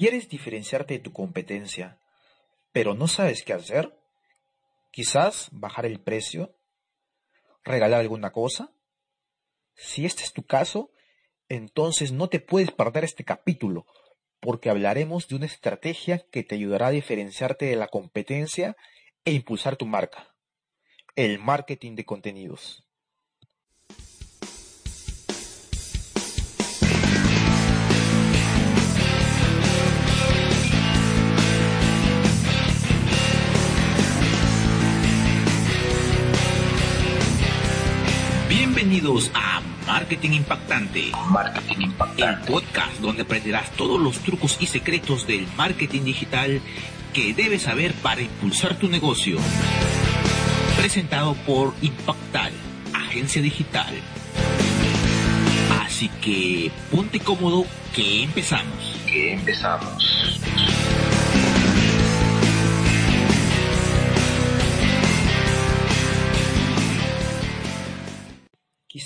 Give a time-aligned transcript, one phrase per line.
[0.00, 1.98] ¿Quieres diferenciarte de tu competencia,
[2.72, 3.94] pero no sabes qué hacer?
[4.90, 6.54] Quizás bajar el precio,
[7.64, 8.72] regalar alguna cosa.
[9.74, 10.90] Si este es tu caso,
[11.50, 13.84] entonces no te puedes perder este capítulo,
[14.40, 18.78] porque hablaremos de una estrategia que te ayudará a diferenciarte de la competencia
[19.26, 20.34] e impulsar tu marca,
[21.14, 22.86] el marketing de contenidos.
[38.90, 41.12] Bienvenidos a Marketing Impactante.
[41.28, 42.24] Marketing Impactante.
[42.24, 46.60] El podcast donde aprenderás todos los trucos y secretos del marketing digital
[47.14, 49.38] que debes saber para impulsar tu negocio.
[50.76, 52.52] Presentado por Impactal,
[52.92, 53.94] agencia digital.
[55.84, 58.98] Así que ponte cómodo que empezamos.
[59.06, 60.39] Que empezamos.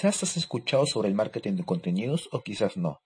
[0.00, 3.02] Quizás has escuchado sobre el marketing de contenidos o quizás no.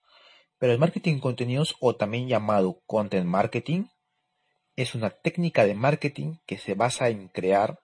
[0.59, 3.87] Pero el marketing de contenidos o también llamado content marketing
[4.77, 7.81] es una técnica de marketing que se basa en crear,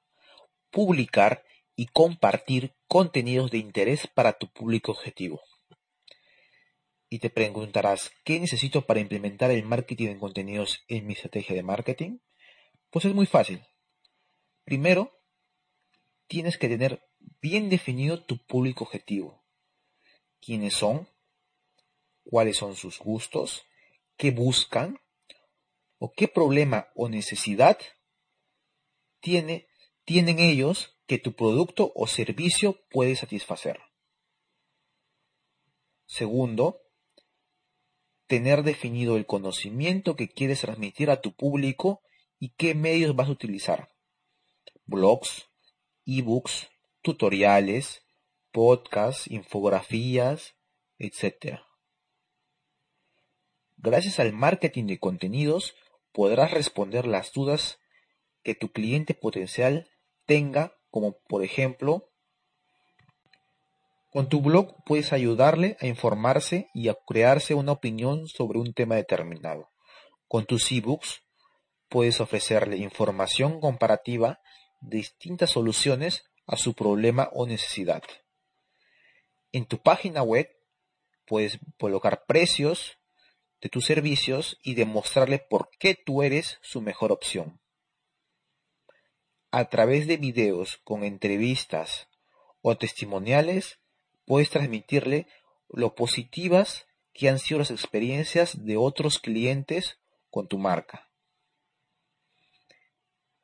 [0.70, 1.42] publicar
[1.74, 5.40] y compartir contenidos de interés para tu público objetivo.
[7.08, 11.64] Y te preguntarás, ¿qué necesito para implementar el marketing de contenidos en mi estrategia de
[11.64, 12.18] marketing?
[12.90, 13.60] Pues es muy fácil.
[14.62, 15.19] Primero,
[16.30, 17.02] tienes que tener
[17.42, 19.44] bien definido tu público objetivo.
[20.40, 21.08] ¿Quiénes son?
[22.22, 23.66] ¿Cuáles son sus gustos?
[24.16, 25.00] ¿Qué buscan?
[25.98, 27.78] ¿O qué problema o necesidad
[29.18, 29.66] tiene,
[30.04, 33.80] tienen ellos que tu producto o servicio puede satisfacer?
[36.06, 36.80] Segundo,
[38.28, 42.02] tener definido el conocimiento que quieres transmitir a tu público
[42.38, 43.88] y qué medios vas a utilizar.
[44.84, 45.49] Blogs,
[46.18, 46.68] ebooks,
[47.02, 48.02] tutoriales,
[48.52, 50.54] podcasts, infografías,
[50.98, 51.60] etc.
[53.76, 55.74] Gracias al marketing de contenidos
[56.12, 57.78] podrás responder las dudas
[58.42, 59.88] que tu cliente potencial
[60.26, 62.10] tenga, como por ejemplo,
[64.10, 68.96] con tu blog puedes ayudarle a informarse y a crearse una opinión sobre un tema
[68.96, 69.70] determinado.
[70.26, 71.22] Con tus ebooks
[71.88, 74.40] puedes ofrecerle información comparativa
[74.80, 78.02] distintas soluciones a su problema o necesidad.
[79.52, 80.48] En tu página web
[81.26, 82.98] puedes colocar precios
[83.60, 87.60] de tus servicios y demostrarle por qué tú eres su mejor opción.
[89.50, 92.08] A través de videos con entrevistas
[92.62, 93.78] o testimoniales
[94.24, 95.26] puedes transmitirle
[95.68, 99.98] lo positivas que han sido las experiencias de otros clientes
[100.30, 101.09] con tu marca.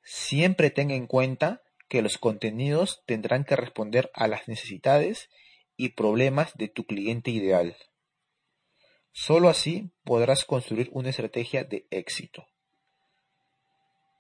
[0.09, 5.29] Siempre tenga en cuenta que los contenidos tendrán que responder a las necesidades
[5.77, 7.77] y problemas de tu cliente ideal.
[9.11, 12.47] Solo así podrás construir una estrategia de éxito.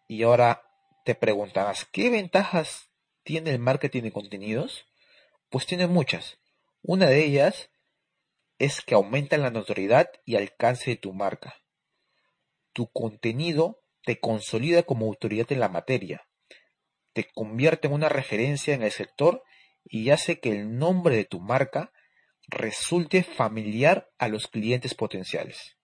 [0.09, 0.61] Y ahora
[1.05, 2.91] te preguntarás, ¿qué ventajas
[3.23, 4.89] tiene el marketing de contenidos?
[5.51, 6.41] Pues tiene muchas.
[6.83, 7.71] Una de ellas
[8.59, 11.55] es que aumenta la notoriedad y alcance de tu marca.
[12.73, 16.27] Tu contenido te consolida como autoridad en la materia
[17.17, 19.43] te convierte en una referencia en el sector
[19.87, 21.91] y hace que el nombre de tu marca
[22.47, 25.79] resulte familiar a los clientes potenciales.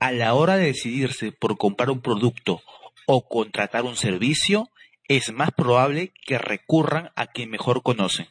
[0.00, 2.60] A la hora de decidirse por comprar un producto
[3.06, 4.68] o contratar un servicio,
[5.08, 8.26] es más probable que recurran a quien mejor conocen.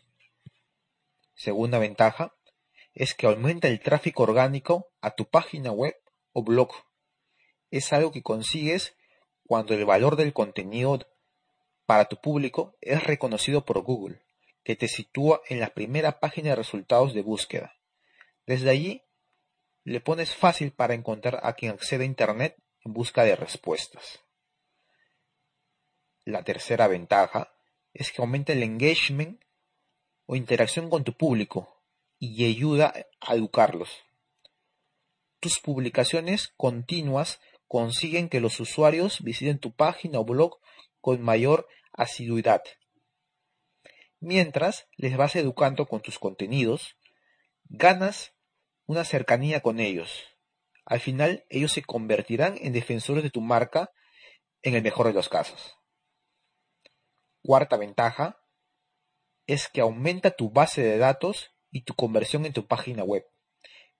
[1.34, 2.36] Segunda ventaja
[2.94, 5.96] es que aumenta el tráfico orgánico a tu página web
[6.32, 6.70] o blog.
[7.74, 8.96] Es algo que consigues
[9.48, 11.00] cuando el valor del contenido
[11.88, 14.22] para tu público es reconocido por Google,
[14.64, 17.74] que te sitúa en la primera página de resultados de búsqueda.
[18.46, 19.02] Desde allí,
[19.86, 24.20] le pones fácil para encontrar a quien accede a Internet en busca de respuestas.
[26.26, 27.56] La tercera ventaja
[27.92, 29.42] es que aumenta el engagement
[30.28, 31.82] o interacción con tu público
[32.20, 33.90] y ayuda a educarlos.
[35.40, 37.42] Tus publicaciones continuas
[37.74, 40.60] consiguen que los usuarios visiten tu página o blog
[41.02, 42.62] con mayor asiduidad.
[44.20, 46.98] Mientras les vas educando con tus contenidos,
[47.64, 48.36] ganas
[48.86, 50.24] una cercanía con ellos.
[50.86, 53.90] Al final ellos se convertirán en defensores de tu marca
[54.62, 55.76] en el mejor de los casos.
[57.42, 58.40] Cuarta ventaja
[59.48, 63.26] es que aumenta tu base de datos y tu conversión en tu página web.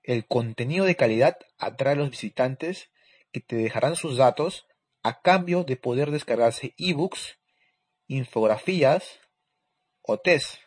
[0.04, 2.92] El contenido de calidad atrae a los visitantes
[3.34, 4.66] que te dejarán sus datos
[5.02, 7.38] a cambio de poder descargarse ebooks,
[8.08, 9.20] infografías
[10.02, 10.60] o test.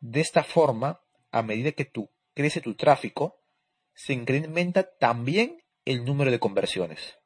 [0.00, 1.00] De esta forma,
[1.30, 1.90] a medida que
[2.34, 3.38] crece tu tráfico,
[3.94, 7.18] se incrementa también el número de conversiones,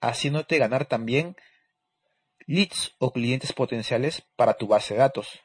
[0.00, 1.36] haciéndote ganar también
[2.46, 5.40] leads o clientes potenciales para tu base de datos.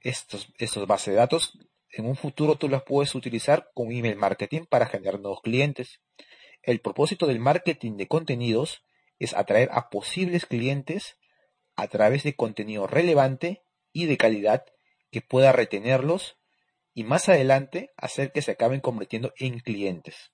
[0.00, 1.58] Estos, estos bases de datos
[1.96, 6.00] en un futuro tú las puedes utilizar con email marketing para generar nuevos clientes.
[6.66, 8.82] El propósito del marketing de contenidos
[9.18, 11.18] es atraer a posibles clientes
[11.76, 13.62] a través de contenido relevante
[13.92, 14.64] y de calidad
[15.10, 16.38] que pueda retenerlos
[16.94, 20.32] y más adelante hacer que se acaben convirtiendo en clientes.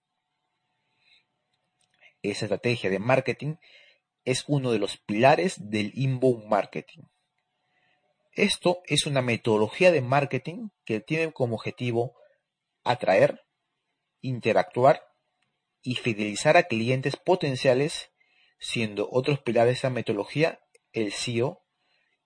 [2.22, 3.56] Esa estrategia de marketing
[4.24, 7.04] es uno de los pilares del inbound marketing.
[8.32, 12.14] Esto es una metodología de marketing que tiene como objetivo
[12.84, 13.42] atraer,
[14.20, 15.09] interactuar
[15.82, 18.10] y fidelizar a clientes potenciales,
[18.58, 20.60] siendo otros pilares de esa metodología
[20.92, 21.64] el SEO,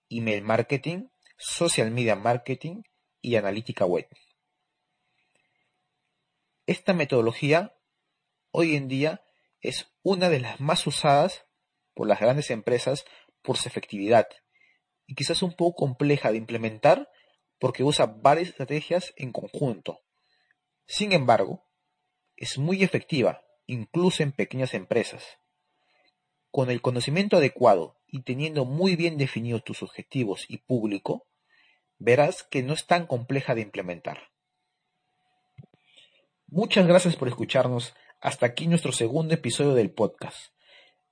[0.08, 2.82] email marketing, social media marketing
[3.20, 4.08] y analítica web.
[6.66, 7.76] Esta metodología
[8.50, 9.24] hoy en día
[9.60, 11.44] es una de las más usadas
[11.94, 13.04] por las grandes empresas
[13.42, 14.26] por su efectividad
[15.06, 17.10] y quizás un poco compleja de implementar
[17.58, 20.00] porque usa varias estrategias en conjunto.
[20.86, 21.66] Sin embargo,
[22.36, 25.24] es muy efectiva, incluso en pequeñas empresas.
[26.50, 31.26] Con el conocimiento adecuado y teniendo muy bien definidos tus objetivos y público,
[31.98, 34.30] verás que no es tan compleja de implementar.
[36.46, 37.94] Muchas gracias por escucharnos.
[38.20, 40.52] Hasta aquí nuestro segundo episodio del podcast.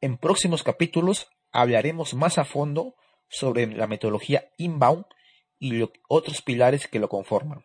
[0.00, 2.94] En próximos capítulos hablaremos más a fondo
[3.28, 5.04] sobre la metodología inbound
[5.58, 7.64] y otros pilares que lo conforman.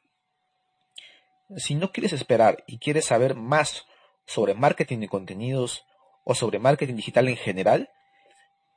[1.55, 3.85] Si no quieres esperar y quieres saber más
[4.27, 5.85] sobre marketing de contenidos
[6.24, 7.89] o sobre marketing digital en general,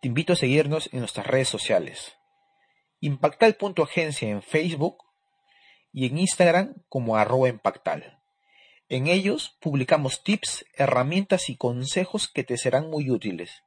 [0.00, 2.16] te invito a seguirnos en nuestras redes sociales.
[3.00, 4.96] Impactal.agencia en Facebook
[5.92, 8.18] y en Instagram como arroba impactal.
[8.88, 13.62] En ellos publicamos tips, herramientas y consejos que te serán muy útiles.